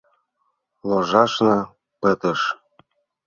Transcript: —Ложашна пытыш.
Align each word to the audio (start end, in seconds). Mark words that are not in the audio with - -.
—Ложашна 0.89 1.55
пытыш. 2.01 2.41